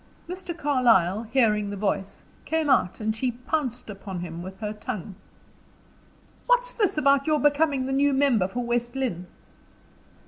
[0.27, 0.57] Mr.
[0.57, 5.13] Carlyle, hearing the voice, came out and she pounced upon him with her tongue.
[6.47, 9.27] "What's this about your becoming the new member for West Lynne?"